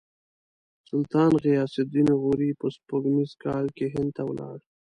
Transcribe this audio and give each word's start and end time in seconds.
سلطان 0.89 1.31
غیاث 1.43 1.73
الدین 1.81 2.09
غوري 2.21 2.49
په 2.59 2.67
سپوږمیز 2.75 3.31
کال 3.43 3.65
کې 3.77 3.85
هند 3.93 4.09
ته 4.15 4.21
ولاړ. 4.29 4.57